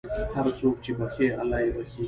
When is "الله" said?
1.41-1.57